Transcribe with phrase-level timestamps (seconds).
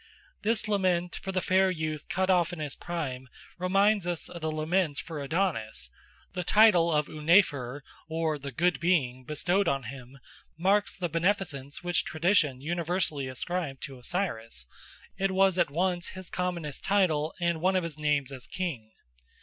[0.41, 3.27] This lament for the fair youth cut off in his prime
[3.59, 5.91] reminds us of the laments for Adonis.
[6.33, 10.17] The title of Unnefer or "the Good Being" bestowed on him
[10.57, 14.65] marks the beneficence which tradition universally ascribed to Osiris;
[15.19, 18.89] it was at once his commonest title and one of his names as king.